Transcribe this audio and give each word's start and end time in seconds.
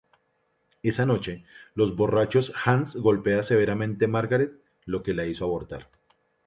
Esa 0.81 1.05
noche, 1.05 1.45
los 1.75 1.95
borrachos 1.95 2.51
Hans 2.65 2.95
golpea 2.95 3.43
severamente 3.43 4.07
Margaret, 4.07 4.51
lo 4.85 5.03
que 5.03 5.13
la 5.13 5.27
hizo 5.27 5.45
abortar. 5.45 5.91